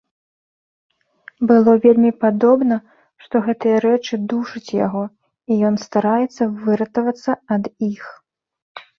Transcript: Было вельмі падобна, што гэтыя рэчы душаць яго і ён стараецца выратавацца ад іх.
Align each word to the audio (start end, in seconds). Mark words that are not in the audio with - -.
Было 1.49 1.71
вельмі 1.83 2.11
падобна, 2.23 2.77
што 3.25 3.35
гэтыя 3.47 3.75
рэчы 3.85 4.15
душаць 4.33 4.71
яго 4.85 5.03
і 5.51 5.57
ён 5.69 5.77
стараецца 5.85 6.43
выратавацца 6.63 7.31
ад 7.57 7.63
іх. 7.91 8.03